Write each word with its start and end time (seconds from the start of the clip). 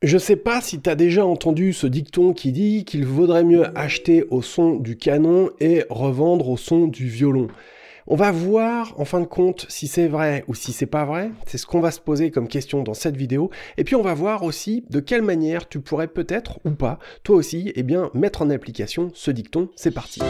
Je 0.00 0.16
sais 0.16 0.36
pas 0.36 0.60
si 0.60 0.80
tu 0.80 0.88
as 0.88 0.94
déjà 0.94 1.26
entendu 1.26 1.72
ce 1.72 1.88
dicton 1.88 2.32
qui 2.32 2.52
dit 2.52 2.84
qu'il 2.84 3.04
vaudrait 3.04 3.42
mieux 3.42 3.76
acheter 3.76 4.22
au 4.30 4.42
son 4.42 4.76
du 4.76 4.96
canon 4.96 5.50
et 5.58 5.84
revendre 5.90 6.50
au 6.50 6.56
son 6.56 6.86
du 6.86 7.08
violon. 7.08 7.48
On 8.06 8.14
va 8.14 8.30
voir 8.30 8.94
en 9.00 9.04
fin 9.04 9.20
de 9.20 9.26
compte 9.26 9.66
si 9.68 9.88
c'est 9.88 10.06
vrai 10.06 10.44
ou 10.46 10.54
si 10.54 10.70
c'est 10.70 10.86
pas 10.86 11.04
vrai. 11.04 11.32
C'est 11.48 11.58
ce 11.58 11.66
qu'on 11.66 11.80
va 11.80 11.90
se 11.90 11.98
poser 11.98 12.30
comme 12.30 12.46
question 12.46 12.84
dans 12.84 12.94
cette 12.94 13.16
vidéo. 13.16 13.50
Et 13.76 13.82
puis 13.82 13.96
on 13.96 14.02
va 14.02 14.14
voir 14.14 14.44
aussi 14.44 14.84
de 14.88 15.00
quelle 15.00 15.22
manière 15.22 15.68
tu 15.68 15.80
pourrais 15.80 16.06
peut-être 16.06 16.60
ou 16.64 16.70
pas, 16.70 17.00
toi 17.24 17.34
aussi, 17.34 17.72
eh 17.74 17.82
bien, 17.82 18.08
mettre 18.14 18.42
en 18.42 18.50
application 18.50 19.10
ce 19.14 19.32
dicton. 19.32 19.68
C'est 19.74 19.90
parti. 19.90 20.20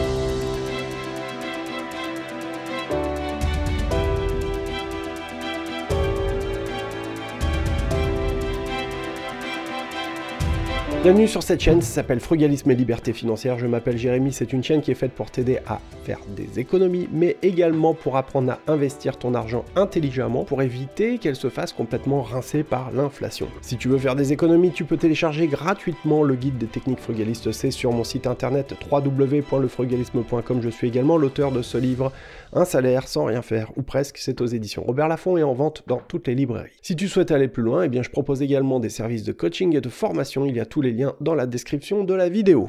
Bienvenue 11.01 11.29
sur 11.29 11.43
cette 11.43 11.61
chaîne, 11.61 11.81
ça 11.81 11.93
s'appelle 11.93 12.19
Frugalisme 12.19 12.71
et 12.71 12.75
Liberté 12.75 13.13
Financière. 13.13 13.57
Je 13.57 13.67
m'appelle 13.67 13.97
Jérémy, 13.97 14.33
c'est 14.33 14.51
une 14.51 14.61
chaîne 14.61 14.81
qui 14.81 14.91
est 14.91 14.95
faite 14.95 15.13
pour 15.13 15.31
t'aider 15.31 15.59
à 15.65 15.79
faire 16.03 16.19
des 16.35 16.59
économies, 16.59 17.07
mais 17.13 17.37
également 17.41 17.93
pour 17.93 18.17
apprendre 18.17 18.51
à 18.51 18.59
investir 18.67 19.17
ton 19.17 19.33
argent 19.33 19.63
intelligemment 19.77 20.43
pour 20.43 20.61
éviter 20.61 21.17
qu'elle 21.17 21.37
se 21.37 21.47
fasse 21.47 21.71
complètement 21.71 22.21
rincer 22.21 22.63
par 22.63 22.91
l'inflation. 22.91 23.47
Si 23.61 23.77
tu 23.77 23.87
veux 23.87 23.97
faire 23.97 24.17
des 24.17 24.33
économies, 24.33 24.71
tu 24.71 24.83
peux 24.83 24.97
télécharger 24.97 25.47
gratuitement 25.47 26.21
le 26.21 26.35
guide 26.35 26.57
des 26.57 26.65
techniques 26.65 26.99
frugalistes. 26.99 27.53
C'est 27.53 27.71
sur 27.71 27.93
mon 27.93 28.03
site 28.03 28.27
internet 28.27 28.75
www.lefrugalisme.com. 28.91 30.61
Je 30.61 30.69
suis 30.69 30.89
également 30.89 31.15
l'auteur 31.15 31.53
de 31.53 31.61
ce 31.61 31.77
livre, 31.77 32.11
Un 32.51 32.65
salaire 32.65 33.07
sans 33.07 33.23
rien 33.23 33.41
faire, 33.41 33.71
ou 33.77 33.83
presque. 33.83 34.17
C'est 34.17 34.41
aux 34.41 34.47
éditions 34.47 34.83
Robert 34.83 35.07
Laffont 35.07 35.37
et 35.37 35.43
en 35.43 35.53
vente 35.53 35.83
dans 35.87 36.01
toutes 36.05 36.27
les 36.27 36.35
librairies. 36.35 36.75
Si 36.81 36.97
tu 36.97 37.07
souhaites 37.07 37.31
aller 37.31 37.47
plus 37.47 37.63
loin, 37.63 37.83
eh 37.83 37.87
bien 37.87 38.03
je 38.03 38.09
propose 38.09 38.41
également 38.41 38.81
des 38.81 38.89
services 38.89 39.23
de 39.23 39.31
coaching 39.31 39.77
et 39.77 39.81
de 39.81 39.87
formation. 39.87 40.45
Il 40.45 40.57
y 40.57 40.59
a 40.59 40.65
tous 40.65 40.81
les 40.81 40.88
liens 40.91 41.15
dans 41.21 41.35
la 41.35 41.45
description 41.45 42.03
de 42.03 42.13
la 42.13 42.29
vidéo. 42.29 42.67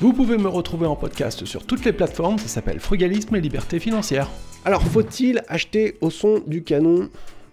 Vous 0.00 0.12
pouvez 0.12 0.38
me 0.38 0.48
retrouver 0.48 0.86
en 0.86 0.94
podcast 0.94 1.44
sur 1.44 1.66
toutes 1.66 1.84
les 1.84 1.92
plateformes, 1.92 2.38
ça 2.38 2.48
s'appelle 2.48 2.78
Frugalisme 2.78 3.34
et 3.34 3.40
Liberté 3.40 3.80
Financière. 3.80 4.28
Alors 4.64 4.82
faut-il 4.82 5.42
acheter 5.48 5.96
au 6.00 6.10
son 6.10 6.42
du 6.46 6.62
canon? 6.62 7.08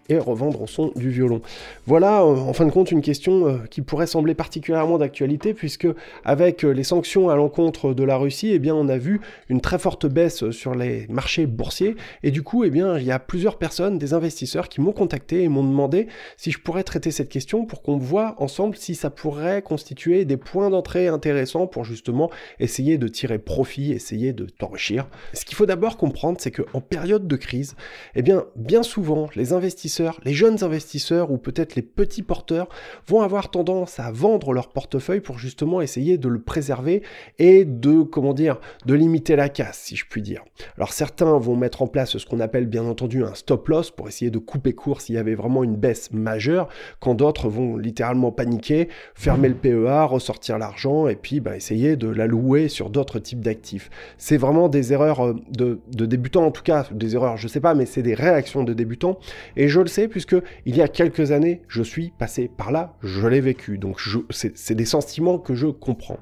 Et 0.10 0.18
revendre 0.18 0.62
au 0.62 0.68
son 0.68 0.92
du 0.96 1.10
violon. 1.10 1.42
Voilà, 1.88 2.22
euh, 2.22 2.36
en 2.36 2.54
fin 2.54 2.66
de 2.66 2.72
compte, 2.72 2.92
une 2.92 3.02
question 3.02 3.48
euh, 3.48 3.58
qui 3.70 3.82
pourrait 3.82 4.08
sembler 4.08 4.36
particulièrement 4.36 4.98
d'actualité, 4.98 5.54
puisque 5.54 5.88
avec 6.24 6.64
euh, 6.64 6.72
les 6.72 6.84
sanctions 6.84 7.30
à 7.30 7.36
l'encontre 7.36 7.94
de 7.94 8.04
la 8.04 8.18
Russie, 8.18 8.52
eh 8.54 8.60
bien, 8.60 8.76
on 8.76 8.88
a 8.88 8.98
vu 8.98 9.22
une 9.50 9.62
très 9.62 9.80
forte 9.80 10.06
baisse 10.06 10.52
sur 10.52 10.76
les 10.76 11.08
marchés 11.10 11.46
boursiers, 11.48 11.96
et 12.24 12.32
du 12.32 12.44
coup, 12.44 12.64
eh 12.64 12.70
bien, 12.70 12.98
il 12.98 13.04
y 13.04 13.12
a 13.12 13.20
plusieurs 13.20 13.58
personnes, 13.58 13.98
des 13.98 14.14
investisseurs, 14.14 14.70
qui 14.70 14.82
m'ont 14.82 14.92
contacté 14.92 15.44
et 15.44 15.50
m'ont 15.50 15.64
demandé 15.64 16.08
si 16.38 16.52
je 16.52 16.60
pourrais 16.60 16.84
traiter 16.84 17.12
cette 17.12 17.30
question 17.30 17.66
pour 17.66 17.82
qu'on 17.82 17.98
voit 17.98 18.36
ensemble 18.38 18.76
si 18.76 18.96
ça 18.96 19.10
pourrait 19.10 19.62
constituer 19.62 20.26
des 20.26 20.38
points 20.38 20.70
d'entrée 20.70 21.08
intéressants 21.08 21.68
pour 21.68 21.84
justement 21.84 22.30
essayer 22.60 22.98
de 22.98 23.08
tirer 23.08 23.40
profit, 23.40 23.92
essayer 23.92 24.34
de 24.34 24.46
t'enrichir. 24.46 25.08
Ce 25.34 25.46
qu'il 25.46 25.56
faut 25.56 25.66
d'abord 25.66 25.98
comprendre, 25.98 26.38
c'est 26.40 26.52
qu'en 26.52 26.82
période 26.82 27.28
de 27.28 27.36
crise, 27.36 27.76
eh 28.16 28.22
bien, 28.22 28.46
bien 28.56 28.84
souvent, 28.84 29.30
les 29.36 29.54
investisseurs 29.54 29.95
les 30.24 30.34
jeunes 30.34 30.64
investisseurs 30.64 31.32
ou 31.32 31.38
peut-être 31.38 31.76
les 31.76 31.82
petits 31.82 32.24
porteurs 32.24 32.68
vont 33.08 33.22
avoir 33.22 33.50
tendance 33.50 34.00
à 34.00 34.12
vendre 34.12 34.54
leur 34.54 34.70
portefeuille 34.70 35.22
pour 35.22 35.38
justement 35.38 35.82
essayer 35.82 36.18
de 36.18 36.28
le 36.28 36.40
préserver 36.40 37.04
et 37.40 37.66
de, 37.66 38.04
comment 38.04 38.34
dire, 38.34 38.60
de 38.86 38.94
limiter 38.94 39.36
la 39.36 39.50
casse, 39.50 39.80
si 39.80 39.96
je 39.96 40.06
puis 40.10 40.22
dire. 40.22 40.44
Alors 40.78 40.94
certains 40.94 41.38
vont 41.38 41.56
mettre 41.56 41.82
en 41.82 41.88
place 41.88 42.18
ce 42.18 42.26
qu'on 42.26 42.40
appelle 42.40 42.66
bien 42.66 42.86
entendu 42.86 43.24
un 43.24 43.34
stop 43.34 43.68
loss 43.68 43.92
pour 43.92 44.08
essayer 44.08 44.32
de 44.32 44.40
couper 44.40 44.74
court 44.74 45.02
s'il 45.02 45.16
y 45.16 45.18
avait 45.18 45.36
vraiment 45.36 45.64
une 45.64 45.76
baisse 45.76 46.12
majeure, 46.12 46.70
quand 47.00 47.16
d'autres 47.16 47.50
vont 47.50 47.78
littéralement 47.78 48.32
paniquer, 48.32 48.90
fermer 49.14 49.50
le 49.50 49.56
PEA, 49.56 50.06
ressortir 50.06 50.58
l'argent 50.58 51.08
et 51.08 51.16
puis 51.16 51.40
bah, 51.40 51.56
essayer 51.56 51.96
de 51.96 52.08
l'allouer 52.08 52.70
sur 52.70 52.90
d'autres 52.90 53.20
types 53.20 53.42
d'actifs. 53.42 53.90
C'est 54.18 54.38
vraiment 54.38 54.70
des 54.70 54.94
erreurs 54.94 55.26
euh, 55.26 55.36
de, 55.50 55.80
de 55.94 56.06
débutants, 56.06 56.46
en 56.46 56.52
tout 56.52 56.64
cas, 56.64 56.88
des 56.92 57.16
erreurs, 57.16 57.38
je 57.38 57.48
sais 57.48 57.60
pas, 57.60 57.74
mais 57.74 57.86
c'est 57.86 58.02
des 58.02 58.14
réactions 58.14 58.64
de 58.64 58.74
débutants. 58.74 59.20
Et 59.56 59.68
je 59.68 59.85
le 59.86 59.90
sais 59.90 60.08
puisque 60.08 60.36
il 60.66 60.76
y 60.76 60.82
a 60.82 60.88
quelques 60.88 61.32
années, 61.32 61.62
je 61.68 61.82
suis 61.82 62.12
passé 62.18 62.50
par 62.56 62.72
là, 62.72 62.96
je 63.02 63.26
l'ai 63.28 63.40
vécu. 63.40 63.78
Donc 63.78 64.02
c'est 64.30 64.76
des 64.76 64.86
sentiments 64.86 65.38
que 65.38 65.56
je 65.56 65.68
comprends. 65.68 66.20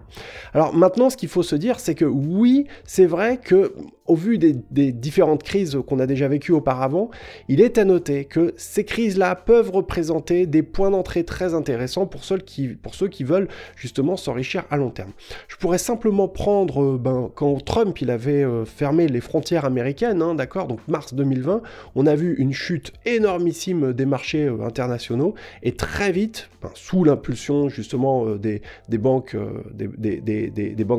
Alors 0.54 0.76
maintenant, 0.76 1.10
ce 1.10 1.18
qu'il 1.18 1.30
faut 1.30 1.44
se 1.44 1.56
dire, 1.56 1.80
c'est 1.80 1.96
que 1.96 2.06
oui, 2.06 2.68
c'est 2.86 3.06
vrai 3.08 3.38
que 3.38 3.74
au 4.06 4.16
vu 4.16 4.38
des, 4.38 4.92
différentes 4.92 5.44
crises 5.44 5.78
qu'on 5.88 6.00
a 6.00 6.06
déjà 6.06 6.28
vécues 6.28 6.52
auparavant, 6.52 7.10
il 7.48 7.62
est 7.62 7.78
à 7.78 7.86
noter 7.86 8.26
que 8.26 8.54
ces 8.58 8.84
crises-là 8.84 9.36
peuvent 9.36 9.72
représenter 9.72 10.46
des 10.46 10.62
points 10.62 10.92
d'entrée 10.92 11.24
très 11.24 11.54
intéressants 11.54 12.06
pour 12.06 12.24
ceux 12.24 12.38
qui, 12.38 12.78
veulent 13.24 13.48
justement 13.76 14.18
s'enrichir 14.18 14.66
à 14.70 14.78
long 14.78 14.90
terme. 14.90 15.12
Je 15.48 15.56
pourrais 15.56 15.78
simplement 15.78 16.28
prendre, 16.28 16.84
euh, 16.84 16.98
ben, 16.98 17.30
quand 17.34 17.64
Trump 17.64 18.02
il 18.02 18.12
avait 18.12 18.44
euh, 18.44 18.66
fermé 18.66 19.08
les 19.08 19.22
frontières 19.22 19.64
américaines, 19.64 20.22
hein, 20.22 20.36
d'accord, 20.36 20.68
donc 20.68 20.80
mars 20.88 21.14
2020, 21.14 21.62
on 21.96 22.06
a 22.06 22.16
vu 22.16 22.36
une 22.38 22.52
chute 22.52 22.92
énormissime 23.06 23.94
des 23.94 24.06
marchés 24.06 24.46
euh, 24.46 24.66
internationaux 24.66 25.36
et 25.62 25.74
très 25.74 26.12
vite, 26.12 26.50
ben, 26.62 26.72
sous 26.74 27.06
l'impulsion 27.06 27.70
justement 27.70 28.36
des, 28.36 28.62
banques, 28.98 29.38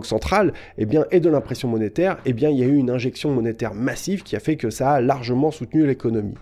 centrales, 0.05 0.53
et 0.79 0.87
eh 0.91 0.99
et 1.11 1.21
de 1.21 1.29
l'impression 1.29 1.69
monétaire, 1.69 2.19
eh 2.25 2.33
bien, 2.33 2.49
il 2.49 2.59
y 2.59 2.63
a 2.63 2.67
eu 2.67 2.77
une 2.77 2.94
injection 2.95 3.31
monétaire 3.31 3.75
massive 3.75 4.23
qui 4.23 4.37
a 4.37 4.41
fait 4.41 4.57
que 4.57 4.71
ça 4.71 4.93
a 4.93 5.01
largement 5.01 5.51
soutenu 5.51 5.87
l'économie. 5.87 6.35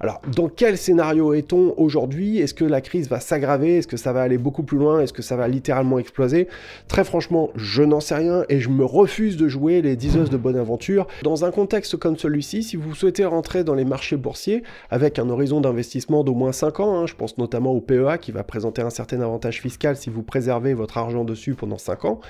Alors, 0.00 0.20
dans 0.34 0.48
quel 0.48 0.76
scénario 0.76 1.34
est-on 1.34 1.74
aujourd'hui? 1.76 2.38
Est-ce 2.38 2.54
que 2.54 2.64
la 2.64 2.80
crise 2.80 3.08
va 3.08 3.20
s'aggraver? 3.20 3.78
Est-ce 3.78 3.86
que 3.86 3.96
ça 3.96 4.12
va 4.12 4.22
aller 4.22 4.38
beaucoup 4.38 4.62
plus 4.62 4.78
loin? 4.78 5.00
Est-ce 5.00 5.12
que 5.12 5.22
ça 5.22 5.36
va 5.36 5.48
littéralement 5.48 5.98
exploser? 5.98 6.48
Très 6.88 7.04
franchement, 7.04 7.50
je 7.54 7.82
n'en 7.82 8.00
sais 8.00 8.14
rien 8.14 8.44
et 8.48 8.60
je 8.60 8.68
me 8.68 8.84
refuse 8.84 9.36
de 9.36 9.48
jouer 9.48 9.82
les 9.82 9.96
diseuses 9.96 10.30
de 10.30 10.36
bonne 10.36 10.56
aventure. 10.56 11.06
Dans 11.22 11.44
un 11.44 11.50
contexte 11.50 11.96
comme 11.96 12.16
celui-ci, 12.16 12.62
si 12.62 12.76
vous 12.76 12.94
souhaitez 12.94 13.24
rentrer 13.24 13.64
dans 13.64 13.74
les 13.74 13.84
marchés 13.84 14.16
boursiers 14.16 14.62
avec 14.90 15.18
un 15.18 15.28
horizon 15.28 15.60
d'investissement 15.60 16.24
d'au 16.24 16.34
moins 16.34 16.52
5 16.52 16.80
ans, 16.80 16.98
hein, 16.98 17.06
je 17.06 17.14
pense 17.14 17.38
notamment 17.38 17.72
au 17.72 17.80
PEA 17.80 18.18
qui 18.20 18.32
va 18.32 18.44
présenter 18.44 18.82
un 18.82 18.90
certain 18.90 19.20
avantage 19.20 19.60
fiscal 19.60 19.96
si 19.96 20.10
vous 20.10 20.22
préservez 20.22 20.74
votre 20.74 20.98
argent 20.98 21.24
dessus 21.24 21.54
pendant 21.54 21.78
5 21.78 22.04
ans, 22.04 22.20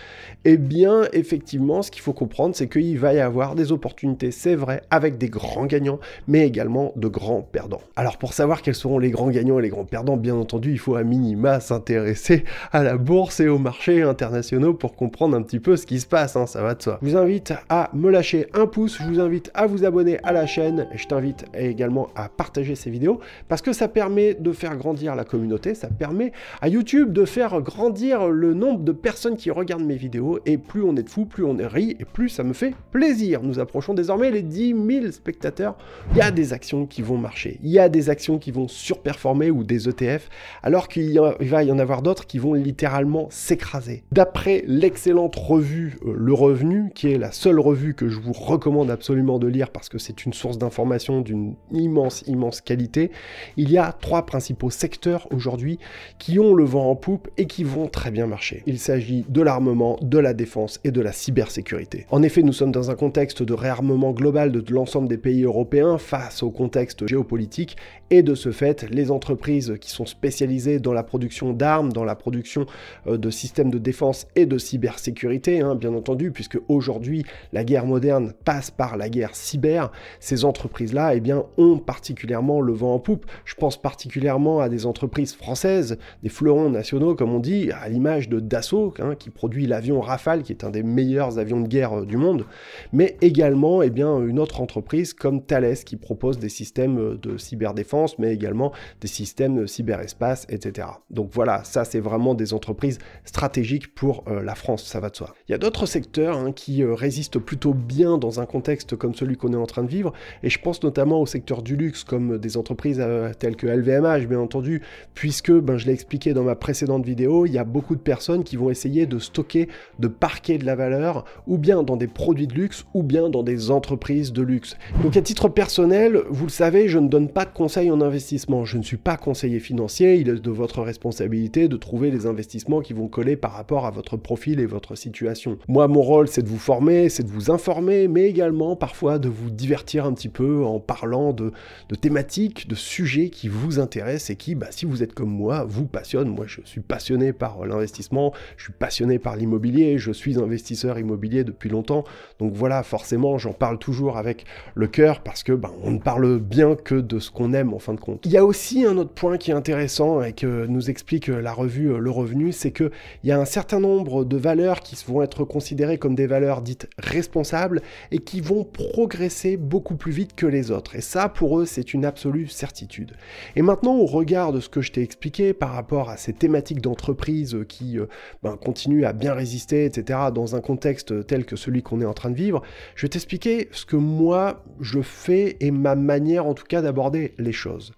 eh 0.44 0.56
bien, 0.56 1.02
effectivement, 1.12 1.82
ce 1.82 1.90
qu'il 1.90 2.02
faut 2.02 2.12
comprendre, 2.12 2.54
c'est 2.54 2.68
qu'il 2.68 2.98
va 2.98 3.14
y 3.14 3.20
avoir 3.20 3.54
des 3.54 3.67
opportunités, 3.72 4.30
c'est 4.30 4.54
vrai, 4.54 4.82
avec 4.90 5.16
des 5.16 5.28
grands 5.28 5.66
gagnants, 5.66 6.00
mais 6.26 6.46
également 6.46 6.92
de 6.96 7.08
grands 7.08 7.42
perdants. 7.42 7.80
Alors 7.96 8.18
pour 8.18 8.32
savoir 8.32 8.62
quels 8.62 8.74
seront 8.74 8.98
les 8.98 9.10
grands 9.10 9.30
gagnants 9.30 9.58
et 9.58 9.62
les 9.62 9.68
grands 9.68 9.84
perdants, 9.84 10.16
bien 10.16 10.34
entendu, 10.34 10.72
il 10.72 10.78
faut 10.78 10.96
à 10.96 11.04
minima 11.04 11.60
s'intéresser 11.60 12.44
à 12.72 12.82
la 12.82 12.96
bourse 12.96 13.40
et 13.40 13.48
aux 13.48 13.58
marchés 13.58 14.02
internationaux 14.02 14.74
pour 14.74 14.96
comprendre 14.96 15.36
un 15.36 15.42
petit 15.42 15.60
peu 15.60 15.76
ce 15.76 15.86
qui 15.86 16.00
se 16.00 16.06
passe, 16.06 16.36
hein, 16.36 16.46
ça 16.46 16.62
va 16.62 16.74
de 16.74 16.82
soi. 16.82 16.98
Je 17.00 17.08
vous 17.08 17.16
invite 17.16 17.54
à 17.68 17.90
me 17.94 18.10
lâcher 18.10 18.48
un 18.54 18.66
pouce, 18.66 18.98
je 18.98 19.04
vous 19.04 19.20
invite 19.20 19.50
à 19.54 19.66
vous 19.66 19.84
abonner 19.84 20.18
à 20.24 20.32
la 20.32 20.46
chaîne, 20.46 20.88
je 20.94 21.06
t'invite 21.06 21.44
également 21.54 22.08
à 22.16 22.28
partager 22.28 22.74
ces 22.74 22.90
vidéos, 22.90 23.20
parce 23.48 23.62
que 23.62 23.72
ça 23.72 23.88
permet 23.88 24.34
de 24.34 24.52
faire 24.52 24.76
grandir 24.76 25.14
la 25.14 25.24
communauté, 25.24 25.74
ça 25.74 25.88
permet 25.88 26.32
à 26.60 26.68
YouTube 26.68 27.12
de 27.12 27.24
faire 27.24 27.60
grandir 27.60 28.28
le 28.28 28.52
nombre 28.52 28.80
de 28.80 28.92
personnes 28.92 29.36
qui 29.36 29.50
regardent 29.50 29.84
mes 29.84 29.96
vidéos, 29.96 30.40
et 30.44 30.58
plus 30.58 30.82
on 30.82 30.96
est 30.96 31.02
de 31.02 31.08
fous, 31.08 31.24
plus 31.24 31.44
on 31.44 31.56
est 31.58 31.68
et 31.76 32.04
plus 32.04 32.28
ça 32.28 32.42
me 32.42 32.52
fait 32.52 32.74
plaisir. 32.90 33.42
Nous 33.42 33.57
approchons 33.60 33.94
désormais 33.94 34.30
les 34.30 34.42
10 34.42 34.74
000 34.88 35.10
spectateurs, 35.12 35.76
il 36.12 36.18
y 36.18 36.22
a 36.22 36.30
des 36.30 36.52
actions 36.52 36.86
qui 36.86 37.02
vont 37.02 37.18
marcher, 37.18 37.58
il 37.62 37.70
y 37.70 37.78
a 37.78 37.88
des 37.88 38.10
actions 38.10 38.38
qui 38.38 38.50
vont 38.50 38.68
surperformer 38.68 39.50
ou 39.50 39.64
des 39.64 39.88
ETF, 39.88 40.28
alors 40.62 40.88
qu'il 40.88 41.20
va 41.40 41.64
y 41.64 41.72
en 41.72 41.78
avoir 41.78 42.02
d'autres 42.02 42.26
qui 42.26 42.38
vont 42.38 42.54
littéralement 42.54 43.28
s'écraser. 43.30 44.04
D'après 44.12 44.64
l'excellente 44.66 45.36
revue 45.36 45.98
euh, 46.04 46.14
Le 46.16 46.32
Revenu, 46.32 46.90
qui 46.94 47.12
est 47.12 47.18
la 47.18 47.32
seule 47.32 47.60
revue 47.60 47.94
que 47.94 48.08
je 48.08 48.20
vous 48.20 48.32
recommande 48.32 48.90
absolument 48.90 49.38
de 49.38 49.46
lire 49.46 49.70
parce 49.70 49.88
que 49.88 49.98
c'est 49.98 50.24
une 50.24 50.32
source 50.32 50.58
d'information 50.58 51.20
d'une 51.20 51.54
immense, 51.72 52.22
immense 52.26 52.60
qualité, 52.60 53.10
il 53.56 53.70
y 53.70 53.78
a 53.78 53.92
trois 53.92 54.26
principaux 54.26 54.70
secteurs 54.70 55.26
aujourd'hui 55.32 55.78
qui 56.18 56.38
ont 56.38 56.54
le 56.54 56.64
vent 56.64 56.90
en 56.90 56.96
poupe 56.96 57.28
et 57.36 57.46
qui 57.46 57.64
vont 57.64 57.88
très 57.88 58.10
bien 58.10 58.26
marcher. 58.26 58.62
Il 58.66 58.78
s'agit 58.78 59.24
de 59.28 59.42
l'armement, 59.42 59.98
de 60.02 60.18
la 60.18 60.34
défense 60.34 60.80
et 60.84 60.90
de 60.90 61.00
la 61.00 61.12
cybersécurité. 61.12 62.06
En 62.10 62.22
effet, 62.22 62.42
nous 62.42 62.52
sommes 62.52 62.72
dans 62.72 62.90
un 62.90 62.94
contexte 62.94 63.42
de 63.48 63.54
réarmement 63.54 64.12
global 64.12 64.52
de 64.52 64.74
l'ensemble 64.74 65.08
des 65.08 65.16
pays 65.16 65.42
européens 65.42 65.96
face 65.96 66.42
au 66.42 66.50
contexte 66.50 67.06
géopolitique 67.06 67.76
et 68.10 68.22
de 68.22 68.34
ce 68.34 68.52
fait, 68.52 68.86
les 68.90 69.10
entreprises 69.10 69.76
qui 69.80 69.90
sont 69.90 70.06
spécialisées 70.06 70.78
dans 70.78 70.92
la 70.92 71.02
production 71.02 71.52
d'armes, 71.52 71.92
dans 71.92 72.04
la 72.04 72.14
production 72.14 72.66
euh, 73.06 73.18
de 73.18 73.30
systèmes 73.30 73.70
de 73.70 73.78
défense 73.78 74.26
et 74.34 74.46
de 74.46 74.56
cybersécurité, 74.56 75.60
hein, 75.60 75.74
bien 75.74 75.94
entendu, 75.94 76.30
puisque 76.30 76.58
aujourd'hui 76.68 77.24
la 77.52 77.64
guerre 77.64 77.86
moderne 77.86 78.32
passe 78.44 78.70
par 78.70 78.96
la 78.96 79.08
guerre 79.08 79.34
cyber, 79.34 79.90
ces 80.20 80.44
entreprises-là 80.44 81.14
eh 81.14 81.20
bien, 81.20 81.44
ont 81.56 81.78
particulièrement 81.78 82.60
le 82.60 82.72
vent 82.72 82.94
en 82.94 82.98
poupe. 82.98 83.26
Je 83.44 83.54
pense 83.54 83.80
particulièrement 83.80 84.60
à 84.60 84.68
des 84.68 84.86
entreprises 84.86 85.34
françaises, 85.34 85.98
des 86.22 86.28
fleurons 86.28 86.70
nationaux 86.70 87.14
comme 87.14 87.32
on 87.34 87.40
dit, 87.40 87.70
à 87.72 87.88
l'image 87.88 88.28
de 88.28 88.40
Dassault, 88.40 88.94
hein, 89.00 89.14
qui 89.18 89.30
produit 89.30 89.66
l'avion 89.66 90.00
Rafale, 90.00 90.42
qui 90.42 90.52
est 90.52 90.64
un 90.64 90.70
des 90.70 90.82
meilleurs 90.82 91.38
avions 91.38 91.60
de 91.60 91.68
guerre 91.68 92.00
euh, 92.00 92.04
du 92.06 92.16
monde, 92.16 92.44
mais 92.92 93.16
également 93.20 93.37
également 93.38 93.82
eh 93.82 93.90
bien, 93.90 94.20
une 94.26 94.40
autre 94.40 94.60
entreprise 94.60 95.14
comme 95.14 95.42
Thales 95.42 95.76
qui 95.84 95.94
propose 95.94 96.40
des 96.40 96.48
systèmes 96.48 97.16
de 97.18 97.38
cyberdéfense, 97.38 98.18
mais 98.18 98.34
également 98.34 98.72
des 99.00 99.06
systèmes 99.06 99.60
de 99.60 99.66
cyberespace, 99.66 100.44
etc. 100.48 100.88
Donc 101.10 101.30
voilà, 101.32 101.62
ça 101.62 101.84
c'est 101.84 102.00
vraiment 102.00 102.34
des 102.34 102.52
entreprises 102.52 102.98
stratégiques 103.24 103.94
pour 103.94 104.24
euh, 104.26 104.42
la 104.42 104.56
France, 104.56 104.84
ça 104.84 104.98
va 104.98 105.10
de 105.10 105.14
soi. 105.14 105.34
Il 105.48 105.52
y 105.52 105.54
a 105.54 105.58
d'autres 105.58 105.86
secteurs 105.86 106.36
hein, 106.36 106.50
qui 106.50 106.82
euh, 106.82 106.94
résistent 106.94 107.38
plutôt 107.38 107.74
bien 107.74 108.18
dans 108.18 108.40
un 108.40 108.46
contexte 108.46 108.96
comme 108.96 109.14
celui 109.14 109.36
qu'on 109.36 109.52
est 109.52 109.56
en 109.56 109.66
train 109.66 109.84
de 109.84 109.88
vivre, 109.88 110.12
et 110.42 110.50
je 110.50 110.58
pense 110.58 110.82
notamment 110.82 111.20
au 111.20 111.26
secteur 111.26 111.62
du 111.62 111.76
luxe, 111.76 112.02
comme 112.02 112.38
des 112.38 112.56
entreprises 112.56 112.98
euh, 113.00 113.32
telles 113.38 113.54
que 113.54 113.68
LVMH, 113.68 114.26
bien 114.26 114.40
entendu, 114.40 114.82
puisque, 115.14 115.52
ben, 115.52 115.76
je 115.76 115.86
l'ai 115.86 115.92
expliqué 115.92 116.34
dans 116.34 116.42
ma 116.42 116.56
précédente 116.56 117.06
vidéo, 117.06 117.46
il 117.46 117.52
y 117.52 117.58
a 117.58 117.64
beaucoup 117.64 117.94
de 117.94 118.00
personnes 118.00 118.42
qui 118.42 118.56
vont 118.56 118.68
essayer 118.68 119.06
de 119.06 119.20
stocker, 119.20 119.68
de 120.00 120.08
parquer 120.08 120.58
de 120.58 120.66
la 120.66 120.74
valeur, 120.74 121.24
ou 121.46 121.56
bien 121.56 121.84
dans 121.84 121.96
des 121.96 122.08
produits 122.08 122.48
de 122.48 122.54
luxe, 122.54 122.84
ou 122.94 123.04
dans 123.30 123.42
des 123.42 123.70
entreprises 123.70 124.32
de 124.32 124.42
luxe. 124.42 124.76
Donc 125.02 125.16
à 125.16 125.22
titre 125.22 125.48
personnel, 125.48 126.22
vous 126.30 126.46
le 126.46 126.50
savez, 126.50 126.88
je 126.88 126.98
ne 126.98 127.08
donne 127.08 127.28
pas 127.28 127.44
de 127.44 127.52
conseils 127.52 127.90
en 127.90 128.00
investissement, 128.00 128.64
je 128.64 128.78
ne 128.78 128.82
suis 128.82 128.96
pas 128.96 129.16
conseiller 129.16 129.60
financier, 129.60 130.16
il 130.16 130.28
est 130.28 130.42
de 130.42 130.50
votre 130.50 130.82
responsabilité 130.82 131.68
de 131.68 131.76
trouver 131.76 132.10
les 132.10 132.26
investissements 132.26 132.80
qui 132.80 132.92
vont 132.92 133.08
coller 133.08 133.36
par 133.36 133.52
rapport 133.52 133.86
à 133.86 133.90
votre 133.90 134.16
profil 134.16 134.60
et 134.60 134.66
votre 134.66 134.94
situation. 134.94 135.58
Moi, 135.68 135.88
mon 135.88 136.02
rôle, 136.02 136.28
c'est 136.28 136.42
de 136.42 136.48
vous 136.48 136.58
former, 136.58 137.08
c'est 137.08 137.22
de 137.22 137.30
vous 137.30 137.50
informer, 137.50 138.08
mais 138.08 138.24
également 138.24 138.76
parfois 138.76 139.18
de 139.18 139.28
vous 139.28 139.50
divertir 139.50 140.04
un 140.04 140.12
petit 140.12 140.28
peu 140.28 140.64
en 140.64 140.80
parlant 140.80 141.32
de, 141.32 141.52
thématiques, 142.00 142.68
de 142.68 142.74
sujets 142.74 143.30
qui 143.30 143.48
vous 143.48 143.78
intéressent 143.80 144.30
et 144.30 144.36
qui, 144.36 144.54
bah, 144.54 144.68
si 144.70 144.86
vous 144.86 145.02
êtes 145.02 145.14
comme 145.14 145.30
moi, 145.30 145.64
vous 145.64 145.86
passionnent. 145.86 146.28
Moi, 146.28 146.46
je 146.46 146.60
suis 146.64 146.80
passionné 146.80 147.32
par 147.32 147.64
l'investissement, 147.66 148.32
je 148.56 148.64
suis 148.64 148.72
passionné 148.72 149.18
par 149.18 149.36
l'immobilier, 149.36 149.98
je 149.98 150.12
suis 150.12 150.38
investisseur 150.38 150.98
immobilier 150.98 151.44
depuis 151.44 151.68
longtemps. 151.68 152.04
Donc 152.38 152.52
voilà, 152.54 152.82
forcément, 152.82 153.17
j'en 153.38 153.52
parle 153.52 153.78
toujours 153.78 154.16
avec 154.16 154.44
le 154.74 154.86
cœur 154.86 155.20
parce 155.20 155.42
que 155.42 155.52
bah, 155.52 155.72
on 155.82 155.92
ne 155.92 155.98
parle 155.98 156.38
bien 156.38 156.74
que 156.74 156.94
de 156.94 157.18
ce 157.18 157.30
qu'on 157.30 157.52
aime 157.52 157.74
en 157.74 157.78
fin 157.78 157.94
de 157.94 158.00
compte. 158.00 158.24
Il 158.24 158.32
y 158.32 158.36
a 158.36 158.44
aussi 158.44 158.84
un 158.84 158.96
autre 158.96 159.12
point 159.12 159.38
qui 159.38 159.50
est 159.50 159.54
intéressant 159.54 160.22
et 160.22 160.32
que 160.32 160.66
nous 160.66 160.90
explique 160.90 161.28
la 161.28 161.52
revue 161.52 161.98
Le 161.98 162.10
Revenu, 162.10 162.52
c'est 162.52 162.72
qu'il 162.72 162.90
y 163.24 163.32
a 163.32 163.38
un 163.38 163.44
certain 163.44 163.80
nombre 163.80 164.24
de 164.24 164.36
valeurs 164.36 164.80
qui 164.80 164.96
vont 165.06 165.22
être 165.22 165.44
considérées 165.44 165.98
comme 165.98 166.14
des 166.14 166.26
valeurs 166.26 166.62
dites 166.62 166.88
responsables 166.98 167.82
et 168.10 168.18
qui 168.18 168.40
vont 168.40 168.64
progresser 168.64 169.56
beaucoup 169.56 169.96
plus 169.96 170.12
vite 170.12 170.34
que 170.34 170.46
les 170.46 170.70
autres. 170.70 170.96
Et 170.96 171.00
ça, 171.00 171.28
pour 171.28 171.58
eux, 171.60 171.66
c'est 171.66 171.94
une 171.94 172.04
absolue 172.04 172.46
certitude. 172.46 173.12
Et 173.56 173.62
maintenant, 173.62 173.96
au 173.96 174.06
regard 174.06 174.52
de 174.52 174.60
ce 174.60 174.68
que 174.68 174.80
je 174.80 174.92
t'ai 174.92 175.02
expliqué 175.02 175.52
par 175.52 175.72
rapport 175.72 176.10
à 176.10 176.16
ces 176.16 176.32
thématiques 176.32 176.80
d'entreprise 176.80 177.56
qui 177.68 177.98
euh, 177.98 178.06
ben, 178.42 178.56
continuent 178.56 179.04
à 179.04 179.12
bien 179.12 179.34
résister, 179.34 179.84
etc., 179.84 180.18
dans 180.34 180.56
un 180.56 180.60
contexte 180.60 181.26
tel 181.26 181.44
que 181.44 181.56
celui 181.56 181.82
qu'on 181.82 182.00
est 182.00 182.06
en 182.06 182.14
train 182.14 182.30
de 182.30 182.36
vivre, 182.36 182.62
je 182.98 183.02
vais 183.02 183.10
t'expliquer 183.10 183.68
ce 183.70 183.86
que 183.86 183.94
moi, 183.94 184.64
je 184.80 185.02
fais 185.02 185.56
et 185.60 185.70
ma 185.70 185.94
manière, 185.94 186.46
en 186.46 186.54
tout 186.54 186.64
cas, 186.64 186.82
d'aborder 186.82 187.32
les 187.38 187.52
choses. 187.52 187.92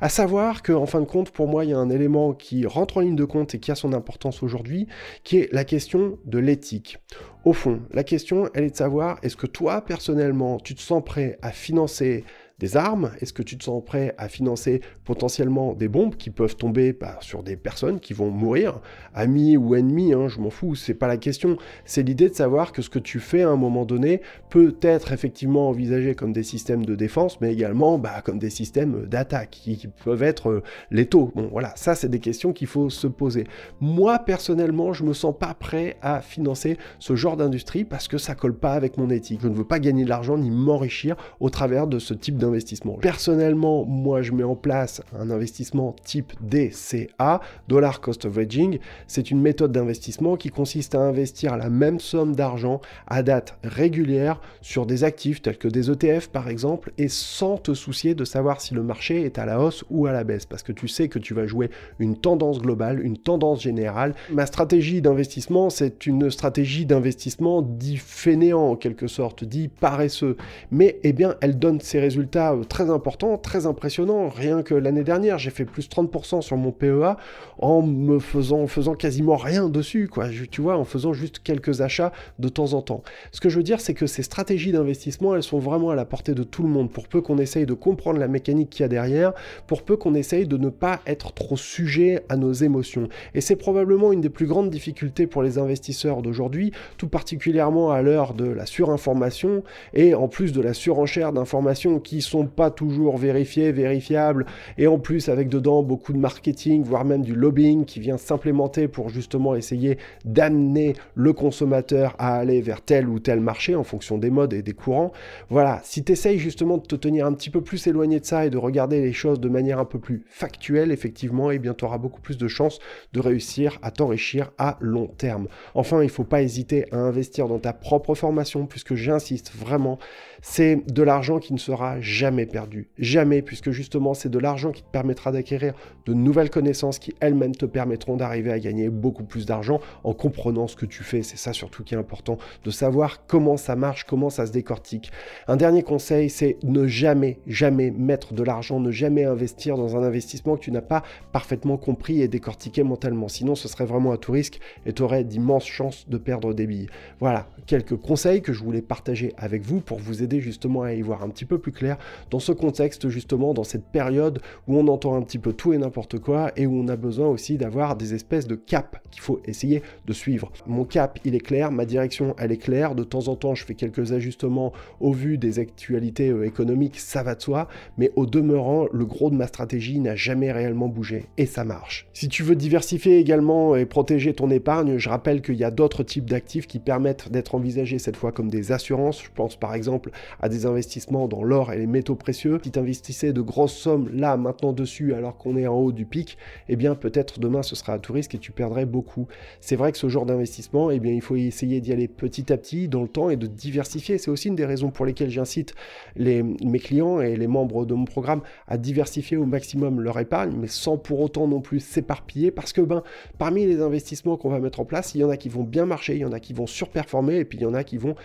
À 0.00 0.08
savoir 0.08 0.62
que, 0.62 0.72
en 0.72 0.86
fin 0.86 1.00
de 1.00 1.06
compte, 1.06 1.32
pour 1.32 1.48
moi, 1.48 1.64
il 1.64 1.72
y 1.72 1.74
a 1.74 1.78
un 1.78 1.90
élément 1.90 2.34
qui 2.34 2.64
rentre 2.64 2.98
en 2.98 3.00
ligne 3.00 3.16
de 3.16 3.24
compte 3.24 3.56
et 3.56 3.58
qui 3.58 3.72
a 3.72 3.74
son 3.74 3.92
importance 3.92 4.44
aujourd'hui, 4.44 4.86
qui 5.24 5.38
est 5.38 5.52
la 5.52 5.64
question 5.64 6.20
de 6.24 6.38
l'éthique. 6.38 6.98
Au 7.44 7.52
fond, 7.52 7.82
la 7.90 8.04
question, 8.04 8.48
elle 8.54 8.62
est 8.62 8.70
de 8.70 8.76
savoir, 8.76 9.18
est-ce 9.24 9.36
que 9.36 9.48
toi, 9.48 9.80
personnellement, 9.80 10.60
tu 10.60 10.76
te 10.76 10.80
sens 10.80 11.02
prêt 11.04 11.36
à 11.42 11.50
financer 11.50 12.22
des 12.64 12.78
armes? 12.78 13.10
Est-ce 13.20 13.34
que 13.34 13.42
tu 13.42 13.58
te 13.58 13.64
sens 13.64 13.84
prêt 13.84 14.14
à 14.16 14.28
financer 14.28 14.80
potentiellement 15.04 15.74
des 15.74 15.88
bombes 15.88 16.16
qui 16.16 16.30
peuvent 16.30 16.56
tomber 16.56 16.94
bah, 16.94 17.18
sur 17.20 17.42
des 17.42 17.56
personnes 17.56 18.00
qui 18.00 18.14
vont 18.14 18.30
mourir, 18.30 18.80
amis 19.12 19.58
ou 19.58 19.74
ennemis, 19.74 20.14
hein, 20.14 20.28
je 20.28 20.40
m'en 20.40 20.48
fous, 20.48 20.74
c'est 20.74 20.94
pas 20.94 21.06
la 21.06 21.18
question. 21.18 21.58
C'est 21.84 22.02
l'idée 22.02 22.30
de 22.30 22.34
savoir 22.34 22.72
que 22.72 22.80
ce 22.80 22.88
que 22.88 22.98
tu 22.98 23.20
fais 23.20 23.42
à 23.42 23.50
un 23.50 23.56
moment 23.56 23.84
donné 23.84 24.22
peut 24.48 24.74
être 24.80 25.12
effectivement 25.12 25.68
envisagé 25.68 26.14
comme 26.14 26.32
des 26.32 26.42
systèmes 26.42 26.86
de 26.86 26.94
défense, 26.94 27.38
mais 27.42 27.52
également 27.52 27.98
bah, 27.98 28.22
comme 28.24 28.38
des 28.38 28.50
systèmes 28.50 29.06
d'attaque 29.06 29.50
qui, 29.50 29.88
peuvent 30.04 30.22
être 30.22 30.48
euh, 30.48 30.62
létaux. 30.90 31.32
Bon, 31.34 31.48
voilà, 31.52 31.72
ça 31.76 31.94
c'est 31.94 32.08
des 32.08 32.18
questions 32.18 32.54
qu'il 32.54 32.66
faut 32.66 32.88
se 32.88 33.06
poser. 33.06 33.44
Moi 33.80 34.18
personnellement, 34.20 34.94
je 34.94 35.04
me 35.04 35.12
sens 35.12 35.34
pas 35.38 35.52
prêt 35.52 35.98
à 36.00 36.22
financer 36.22 36.78
ce 36.98 37.14
genre 37.14 37.36
d'industrie 37.36 37.84
parce 37.84 38.08
que 38.08 38.16
ça 38.16 38.34
colle 38.34 38.56
pas 38.56 38.72
avec 38.72 38.96
mon 38.96 39.10
éthique. 39.10 39.40
Je 39.42 39.48
ne 39.48 39.54
veux 39.54 39.64
pas 39.64 39.80
gagner 39.80 40.04
de 40.04 40.08
l'argent 40.08 40.38
ni 40.38 40.50
m'enrichir 40.50 41.16
au 41.40 41.50
travers 41.50 41.86
de 41.86 41.98
ce 41.98 42.14
type 42.14 42.38
d'investissement. 42.38 42.53
Personnellement, 42.98 43.84
moi 43.84 44.22
je 44.22 44.32
mets 44.32 44.44
en 44.44 44.56
place 44.56 45.02
un 45.18 45.30
investissement 45.30 45.94
type 46.04 46.32
DCA, 46.40 47.40
Dollar 47.68 48.00
Cost 48.00 48.24
Averaging. 48.24 48.78
C'est 49.06 49.30
une 49.30 49.40
méthode 49.40 49.72
d'investissement 49.72 50.36
qui 50.36 50.50
consiste 50.50 50.94
à 50.94 51.00
investir 51.00 51.56
la 51.56 51.70
même 51.70 52.00
somme 52.00 52.34
d'argent 52.34 52.80
à 53.06 53.22
date 53.22 53.58
régulière 53.62 54.40
sur 54.60 54.86
des 54.86 55.04
actifs 55.04 55.42
tels 55.42 55.58
que 55.58 55.68
des 55.68 55.90
ETF 55.90 56.28
par 56.28 56.48
exemple 56.48 56.92
et 56.98 57.08
sans 57.08 57.58
te 57.58 57.74
soucier 57.74 58.14
de 58.14 58.24
savoir 58.24 58.60
si 58.60 58.74
le 58.74 58.82
marché 58.82 59.22
est 59.22 59.38
à 59.38 59.46
la 59.46 59.60
hausse 59.60 59.84
ou 59.90 60.06
à 60.06 60.12
la 60.12 60.24
baisse 60.24 60.46
parce 60.46 60.62
que 60.62 60.72
tu 60.72 60.88
sais 60.88 61.08
que 61.08 61.18
tu 61.18 61.34
vas 61.34 61.46
jouer 61.46 61.70
une 61.98 62.16
tendance 62.16 62.60
globale, 62.60 63.04
une 63.04 63.18
tendance 63.18 63.62
générale. 63.62 64.14
Ma 64.32 64.46
stratégie 64.46 65.00
d'investissement, 65.00 65.70
c'est 65.70 66.06
une 66.06 66.30
stratégie 66.30 66.86
d'investissement 66.86 67.62
dit 67.62 67.96
fainéant 67.96 68.70
en 68.70 68.76
quelque 68.76 69.06
sorte, 69.06 69.44
dit 69.44 69.68
paresseux, 69.68 70.36
mais 70.70 70.98
eh 71.02 71.12
bien 71.12 71.36
elle 71.40 71.58
donne 71.58 71.80
ses 71.80 72.00
résultats 72.00 72.33
très 72.68 72.90
importants, 72.90 73.38
très 73.38 73.66
impressionnants, 73.66 74.28
rien 74.28 74.62
que 74.62 74.74
l'année 74.74 75.04
dernière, 75.04 75.38
j'ai 75.38 75.50
fait 75.50 75.64
plus 75.64 75.88
30% 75.88 76.42
sur 76.42 76.56
mon 76.56 76.72
PEA 76.72 77.16
en 77.58 77.82
me 77.82 78.18
faisant, 78.18 78.66
faisant 78.66 78.94
quasiment 78.94 79.36
rien 79.36 79.68
dessus, 79.68 80.08
quoi. 80.08 80.26
tu 80.50 80.60
vois, 80.60 80.76
en 80.76 80.84
faisant 80.84 81.12
juste 81.12 81.40
quelques 81.40 81.80
achats 81.80 82.12
de 82.38 82.48
temps 82.48 82.72
en 82.72 82.82
temps. 82.82 83.02
Ce 83.32 83.40
que 83.40 83.48
je 83.48 83.56
veux 83.56 83.62
dire, 83.62 83.80
c'est 83.80 83.94
que 83.94 84.06
ces 84.06 84.22
stratégies 84.22 84.72
d'investissement, 84.72 85.34
elles 85.34 85.42
sont 85.42 85.58
vraiment 85.58 85.90
à 85.90 85.94
la 85.94 86.04
portée 86.04 86.34
de 86.34 86.42
tout 86.42 86.62
le 86.62 86.68
monde, 86.68 86.90
pour 86.90 87.08
peu 87.08 87.20
qu'on 87.20 87.38
essaye 87.38 87.66
de 87.66 87.74
comprendre 87.74 88.18
la 88.18 88.28
mécanique 88.28 88.70
qu'il 88.70 88.82
y 88.82 88.84
a 88.84 88.88
derrière, 88.88 89.32
pour 89.66 89.82
peu 89.82 89.96
qu'on 89.96 90.14
essaye 90.14 90.46
de 90.46 90.56
ne 90.56 90.68
pas 90.68 91.00
être 91.06 91.32
trop 91.32 91.56
sujet 91.56 92.24
à 92.28 92.36
nos 92.36 92.52
émotions. 92.52 93.08
Et 93.34 93.40
c'est 93.40 93.56
probablement 93.56 94.12
une 94.12 94.20
des 94.20 94.30
plus 94.30 94.46
grandes 94.46 94.70
difficultés 94.70 95.26
pour 95.26 95.42
les 95.42 95.58
investisseurs 95.58 96.22
d'aujourd'hui, 96.22 96.72
tout 96.96 97.08
particulièrement 97.08 97.92
à 97.92 98.02
l'heure 98.02 98.34
de 98.34 98.46
la 98.46 98.66
surinformation 98.66 99.62
et 99.92 100.14
en 100.14 100.28
plus 100.28 100.52
de 100.52 100.60
la 100.60 100.74
surenchère 100.74 101.32
d'informations 101.32 102.00
qui 102.00 102.22
sont 102.24 102.46
pas 102.46 102.70
toujours 102.70 103.16
vérifiées, 103.16 103.72
vérifiables 103.72 104.46
et 104.78 104.86
en 104.86 104.98
plus 104.98 105.28
avec 105.28 105.48
dedans 105.48 105.82
beaucoup 105.82 106.12
de 106.12 106.18
marketing, 106.18 106.82
voire 106.82 107.04
même 107.04 107.22
du 107.22 107.34
lobbying 107.34 107.84
qui 107.84 108.00
vient 108.00 108.16
s'implémenter 108.16 108.88
pour 108.88 109.08
justement 109.08 109.54
essayer 109.54 109.98
d'amener 110.24 110.94
le 111.14 111.32
consommateur 111.32 112.14
à 112.18 112.36
aller 112.36 112.60
vers 112.60 112.80
tel 112.80 113.08
ou 113.08 113.18
tel 113.18 113.40
marché 113.40 113.74
en 113.74 113.84
fonction 113.84 114.18
des 114.18 114.30
modes 114.30 114.52
et 114.52 114.62
des 114.62 114.72
courants. 114.72 115.12
Voilà, 115.48 115.80
si 115.84 116.04
tu 116.04 116.12
essayes 116.12 116.38
justement 116.38 116.78
de 116.78 116.86
te 116.86 116.96
tenir 116.96 117.26
un 117.26 117.32
petit 117.32 117.50
peu 117.50 117.60
plus 117.60 117.86
éloigné 117.86 118.20
de 118.20 118.24
ça 118.24 118.46
et 118.46 118.50
de 118.50 118.58
regarder 118.58 119.00
les 119.00 119.12
choses 119.12 119.40
de 119.40 119.48
manière 119.48 119.78
un 119.78 119.84
peu 119.84 119.98
plus 119.98 120.24
factuelle, 120.28 120.90
effectivement, 120.90 121.50
et 121.50 121.56
eh 121.56 121.58
bien 121.58 121.74
tu 121.74 121.84
auras 121.84 121.98
beaucoup 121.98 122.20
plus 122.20 122.38
de 122.38 122.48
chances 122.48 122.78
de 123.12 123.20
réussir 123.20 123.78
à 123.82 123.90
t'enrichir 123.90 124.50
à 124.58 124.76
long 124.80 125.06
terme. 125.06 125.48
Enfin, 125.74 126.00
il 126.00 126.06
ne 126.06 126.10
faut 126.10 126.24
pas 126.24 126.42
hésiter 126.42 126.86
à 126.92 126.98
investir 126.98 127.48
dans 127.48 127.58
ta 127.58 127.72
propre 127.72 128.14
formation 128.14 128.66
puisque 128.66 128.94
j'insiste 128.94 129.52
vraiment, 129.54 129.98
c'est 130.42 130.82
de 130.86 131.02
l'argent 131.02 131.38
qui 131.38 131.52
ne 131.52 131.58
sera 131.58 132.00
jamais 132.00 132.13
perdu. 132.50 132.88
Jamais, 132.98 133.42
puisque 133.42 133.70
justement 133.70 134.14
c'est 134.14 134.28
de 134.28 134.38
l'argent 134.38 134.72
qui 134.72 134.82
te 134.82 134.90
permettra 134.90 135.32
d'acquérir 135.32 135.74
de 136.06 136.14
nouvelles 136.14 136.50
connaissances 136.50 136.98
qui 136.98 137.14
elles-mêmes 137.20 137.54
te 137.54 137.66
permettront 137.66 138.16
d'arriver 138.16 138.52
à 138.52 138.58
gagner 138.58 138.88
beaucoup 138.88 139.24
plus 139.24 139.46
d'argent 139.46 139.80
en 140.04 140.12
comprenant 140.12 140.66
ce 140.66 140.76
que 140.76 140.86
tu 140.86 141.02
fais. 141.02 141.22
C'est 141.22 141.36
ça 141.36 141.52
surtout 141.52 141.84
qui 141.84 141.94
est 141.94 141.98
important, 141.98 142.38
de 142.64 142.70
savoir 142.70 143.26
comment 143.26 143.56
ça 143.56 143.76
marche, 143.76 144.04
comment 144.04 144.30
ça 144.30 144.46
se 144.46 144.52
décortique. 144.52 145.10
Un 145.48 145.56
dernier 145.56 145.82
conseil, 145.82 146.30
c'est 146.30 146.56
ne 146.62 146.86
jamais, 146.86 147.38
jamais 147.46 147.90
mettre 147.90 148.34
de 148.34 148.42
l'argent, 148.42 148.80
ne 148.80 148.90
jamais 148.90 149.24
investir 149.24 149.76
dans 149.76 149.96
un 149.96 150.02
investissement 150.02 150.56
que 150.56 150.62
tu 150.62 150.70
n'as 150.70 150.82
pas 150.82 151.02
parfaitement 151.32 151.76
compris 151.76 152.20
et 152.22 152.28
décortiqué 152.28 152.82
mentalement. 152.82 153.28
Sinon, 153.28 153.54
ce 153.54 153.68
serait 153.68 153.86
vraiment 153.86 154.12
à 154.12 154.18
tout 154.18 154.32
risque 154.32 154.60
et 154.86 154.92
tu 154.92 155.02
aurais 155.02 155.24
d'immenses 155.24 155.66
chances 155.66 156.08
de 156.08 156.18
perdre 156.18 156.54
des 156.54 156.66
billes. 156.66 156.88
Voilà, 157.20 157.48
quelques 157.66 157.96
conseils 157.96 158.42
que 158.42 158.52
je 158.52 158.62
voulais 158.62 158.82
partager 158.82 159.32
avec 159.36 159.62
vous 159.62 159.80
pour 159.80 159.98
vous 159.98 160.22
aider 160.22 160.40
justement 160.40 160.82
à 160.82 160.92
y 160.92 161.02
voir 161.02 161.22
un 161.22 161.28
petit 161.28 161.44
peu 161.44 161.58
plus 161.58 161.72
clair 161.72 161.96
dans 162.30 162.38
ce 162.38 162.52
contexte 162.52 163.08
justement, 163.08 163.54
dans 163.54 163.64
cette 163.64 163.86
période 163.86 164.40
où 164.66 164.78
on 164.78 164.88
entend 164.88 165.14
un 165.14 165.22
petit 165.22 165.38
peu 165.38 165.52
tout 165.52 165.72
et 165.72 165.78
n'importe 165.78 166.18
quoi 166.18 166.52
et 166.56 166.66
où 166.66 166.74
on 166.76 166.88
a 166.88 166.96
besoin 166.96 167.28
aussi 167.28 167.56
d'avoir 167.56 167.96
des 167.96 168.14
espèces 168.14 168.46
de 168.46 168.54
cap 168.54 169.00
qu'il 169.10 169.22
faut 169.22 169.40
essayer 169.44 169.82
de 170.06 170.12
suivre. 170.12 170.50
Mon 170.66 170.84
cap, 170.84 171.18
il 171.24 171.34
est 171.34 171.40
clair, 171.40 171.70
ma 171.70 171.84
direction, 171.84 172.34
elle 172.38 172.52
est 172.52 172.56
claire. 172.56 172.94
De 172.94 173.04
temps 173.04 173.28
en 173.28 173.36
temps, 173.36 173.54
je 173.54 173.64
fais 173.64 173.74
quelques 173.74 174.12
ajustements 174.12 174.72
au 175.00 175.12
vu 175.12 175.38
des 175.38 175.58
actualités 175.58 176.30
euh, 176.30 176.44
économiques, 176.44 176.98
ça 176.98 177.22
va 177.22 177.34
de 177.34 177.42
soi, 177.42 177.68
mais 177.98 178.10
au 178.16 178.26
demeurant, 178.26 178.86
le 178.92 179.04
gros 179.04 179.30
de 179.30 179.36
ma 179.36 179.46
stratégie 179.46 180.00
n'a 180.00 180.16
jamais 180.16 180.52
réellement 180.52 180.88
bougé 180.88 181.26
et 181.36 181.46
ça 181.46 181.64
marche. 181.64 182.06
Si 182.12 182.28
tu 182.28 182.42
veux 182.42 182.56
diversifier 182.56 183.18
également 183.18 183.76
et 183.76 183.86
protéger 183.86 184.34
ton 184.34 184.50
épargne, 184.50 184.98
je 184.98 185.08
rappelle 185.08 185.42
qu'il 185.42 185.56
y 185.56 185.64
a 185.64 185.70
d'autres 185.70 186.02
types 186.02 186.28
d'actifs 186.28 186.66
qui 186.66 186.78
permettent 186.78 187.30
d'être 187.30 187.54
envisagés 187.54 187.98
cette 187.98 188.16
fois 188.16 188.32
comme 188.32 188.48
des 188.48 188.72
assurances. 188.72 189.22
Je 189.22 189.30
pense 189.34 189.56
par 189.56 189.74
exemple 189.74 190.10
à 190.40 190.48
des 190.48 190.66
investissements 190.66 191.28
dans 191.28 191.42
l'or 191.42 191.72
et 191.72 191.78
les 191.78 191.86
métaux 191.94 192.16
précieux. 192.16 192.60
Si 192.62 192.70
tu 192.70 193.32
de 193.32 193.40
grosses 193.40 193.76
sommes 193.76 194.10
là, 194.12 194.36
maintenant 194.36 194.72
dessus, 194.72 195.14
alors 195.14 195.36
qu'on 195.38 195.56
est 195.56 195.66
en 195.66 195.76
haut 195.76 195.92
du 195.92 196.04
pic, 196.04 196.36
eh 196.68 196.76
bien 196.76 196.94
peut-être 196.94 197.38
demain 197.38 197.62
ce 197.62 197.76
sera 197.76 197.94
à 197.94 197.98
tout 197.98 198.12
risque 198.12 198.34
et 198.34 198.38
tu 198.38 198.52
perdrais 198.52 198.84
beaucoup. 198.84 199.26
C'est 199.60 199.76
vrai 199.76 199.92
que 199.92 199.98
ce 199.98 200.08
genre 200.08 200.26
d'investissement, 200.26 200.90
eh 200.90 200.98
bien 200.98 201.12
il 201.12 201.22
faut 201.22 201.36
essayer 201.36 201.80
d'y 201.80 201.92
aller 201.92 202.08
petit 202.08 202.52
à 202.52 202.56
petit 202.56 202.88
dans 202.88 203.02
le 203.02 203.08
temps 203.08 203.30
et 203.30 203.36
de 203.36 203.46
diversifier. 203.46 204.18
C'est 204.18 204.30
aussi 204.30 204.48
une 204.48 204.56
des 204.56 204.66
raisons 204.66 204.90
pour 204.90 205.06
lesquelles 205.06 205.30
j'incite 205.30 205.74
mes 206.16 206.78
clients 206.78 207.20
et 207.20 207.36
les 207.36 207.46
membres 207.46 207.86
de 207.86 207.94
mon 207.94 208.04
programme 208.04 208.42
à 208.66 208.76
diversifier 208.76 209.36
au 209.36 209.46
maximum 209.46 210.00
leur 210.00 210.18
épargne, 210.18 210.52
mais 210.56 210.66
sans 210.66 210.98
pour 210.98 211.20
autant 211.20 211.46
non 211.46 211.60
plus 211.60 211.80
s'éparpiller, 211.80 212.50
parce 212.50 212.72
que 212.72 212.80
ben, 212.80 213.02
parmi 213.38 213.64
les 213.66 213.80
investissements 213.80 214.36
qu'on 214.36 214.50
va 214.50 214.58
mettre 214.58 214.80
en 214.80 214.84
place, 214.84 215.14
il 215.14 215.20
y 215.20 215.24
en 215.24 215.30
a 215.30 215.36
qui 215.36 215.48
vont 215.48 215.62
bien 215.62 215.86
marcher, 215.86 216.14
il 216.14 216.20
y 216.20 216.24
en 216.24 216.32
a 216.32 216.40
qui 216.40 216.52
vont 216.52 216.66
surperformer, 216.66 217.36
et 217.36 217.44
puis 217.44 217.58
il 217.58 217.62
y 217.62 217.66
en 217.66 217.74
a 217.74 217.84
qui 217.84 217.98
vont 217.98 218.16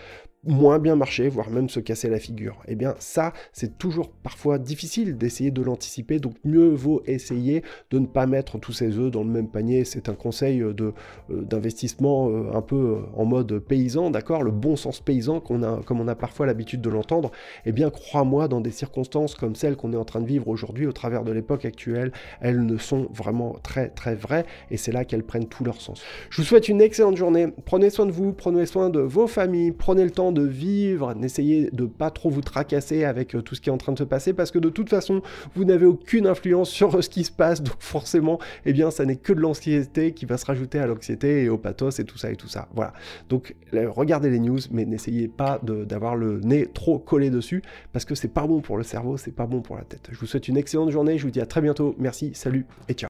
moins 0.44 0.78
bien 0.78 0.96
marcher, 0.96 1.28
voire 1.28 1.50
même 1.50 1.68
se 1.68 1.80
casser 1.80 2.08
la 2.08 2.18
figure. 2.18 2.56
Eh 2.66 2.74
bien 2.74 2.94
ça, 2.98 3.32
c'est 3.52 3.76
toujours 3.76 4.10
parfois 4.10 4.58
difficile 4.58 5.18
d'essayer 5.18 5.50
de 5.50 5.60
l'anticiper, 5.62 6.18
donc 6.18 6.34
mieux 6.44 6.68
vaut 6.68 7.02
essayer 7.06 7.62
de 7.90 7.98
ne 7.98 8.06
pas 8.06 8.26
mettre 8.26 8.58
tous 8.58 8.72
ses 8.72 8.98
œufs 8.98 9.10
dans 9.10 9.22
le 9.22 9.28
même 9.28 9.48
panier. 9.48 9.84
C'est 9.84 10.08
un 10.08 10.14
conseil 10.14 10.60
de, 10.60 10.94
euh, 11.30 11.42
d'investissement 11.42 12.30
euh, 12.30 12.52
un 12.54 12.62
peu 12.62 12.76
euh, 12.76 12.98
en 13.16 13.26
mode 13.26 13.58
paysan, 13.58 14.10
d'accord? 14.10 14.42
Le 14.42 14.50
bon 14.50 14.76
sens 14.76 15.00
paysan 15.00 15.40
qu'on 15.40 15.62
a, 15.62 15.82
comme 15.82 16.00
on 16.00 16.08
a 16.08 16.14
parfois 16.14 16.46
l'habitude 16.46 16.80
de 16.80 16.88
l'entendre. 16.88 17.30
Eh 17.66 17.72
bien 17.72 17.90
crois-moi, 17.90 18.48
dans 18.48 18.62
des 18.62 18.70
circonstances 18.70 19.34
comme 19.34 19.54
celles 19.54 19.76
qu'on 19.76 19.92
est 19.92 19.96
en 19.96 20.04
train 20.04 20.20
de 20.20 20.26
vivre 20.26 20.48
aujourd'hui 20.48 20.86
au 20.86 20.92
travers 20.92 21.22
de 21.24 21.32
l'époque 21.32 21.66
actuelle, 21.66 22.12
elles 22.40 22.64
ne 22.64 22.78
sont 22.78 23.08
vraiment 23.12 23.56
très 23.62 23.88
très 23.90 24.14
vraies 24.14 24.46
et 24.70 24.78
c'est 24.78 24.92
là 24.92 25.04
qu'elles 25.04 25.24
prennent 25.24 25.48
tout 25.48 25.64
leur 25.64 25.80
sens. 25.82 26.02
Je 26.30 26.40
vous 26.40 26.46
souhaite 26.46 26.68
une 26.68 26.80
excellente 26.80 27.16
journée. 27.16 27.48
Prenez 27.66 27.90
soin 27.90 28.06
de 28.06 28.12
vous, 28.12 28.32
prenez 28.32 28.64
soin 28.64 28.88
de 28.88 29.00
vos 29.00 29.26
familles, 29.26 29.72
prenez 29.72 30.04
le 30.04 30.10
temps 30.10 30.29
de 30.32 30.42
vivre, 30.42 31.14
n'essayez 31.14 31.70
de 31.72 31.86
pas 31.86 32.10
trop 32.10 32.30
vous 32.30 32.40
tracasser 32.40 33.04
avec 33.04 33.34
euh, 33.34 33.42
tout 33.42 33.54
ce 33.54 33.60
qui 33.60 33.68
est 33.68 33.72
en 33.72 33.78
train 33.78 33.92
de 33.92 33.98
se 33.98 34.04
passer 34.04 34.32
parce 34.32 34.50
que 34.50 34.58
de 34.58 34.68
toute 34.68 34.88
façon, 34.88 35.22
vous 35.54 35.64
n'avez 35.64 35.86
aucune 35.86 36.26
influence 36.26 36.70
sur 36.80 37.02
ce 37.02 37.08
qui 37.08 37.24
se 37.24 37.32
passe, 37.32 37.62
donc 37.62 37.76
forcément, 37.78 38.38
eh 38.66 38.72
bien, 38.72 38.90
ça 38.90 39.04
n'est 39.04 39.16
que 39.16 39.32
de 39.32 39.40
l'anxiété 39.40 40.12
qui 40.12 40.26
va 40.26 40.36
se 40.36 40.46
rajouter 40.46 40.78
à 40.78 40.86
l'anxiété 40.86 41.44
et 41.44 41.48
au 41.48 41.58
pathos 41.58 41.98
et 41.98 42.04
tout 42.04 42.18
ça 42.18 42.30
et 42.30 42.36
tout 42.36 42.48
ça. 42.48 42.68
Voilà. 42.74 42.92
Donc, 43.28 43.54
regardez 43.72 44.30
les 44.30 44.40
news, 44.40 44.60
mais 44.70 44.84
n'essayez 44.84 45.28
pas 45.28 45.60
d'avoir 45.62 46.16
le 46.16 46.40
nez 46.40 46.66
trop 46.66 46.98
collé 46.98 47.30
dessus 47.30 47.62
parce 47.92 48.04
que 48.04 48.14
c'est 48.14 48.28
pas 48.28 48.46
bon 48.46 48.60
pour 48.60 48.76
le 48.76 48.82
cerveau, 48.82 49.16
c'est 49.16 49.34
pas 49.34 49.46
bon 49.46 49.60
pour 49.60 49.76
la 49.76 49.82
tête. 49.82 50.08
Je 50.10 50.18
vous 50.18 50.26
souhaite 50.26 50.48
une 50.48 50.56
excellente 50.56 50.90
journée, 50.90 51.18
je 51.18 51.24
vous 51.24 51.30
dis 51.30 51.40
à 51.40 51.46
très 51.46 51.60
bientôt. 51.60 51.94
Merci, 51.98 52.32
salut 52.34 52.66
et 52.88 52.94
ciao. 52.94 53.08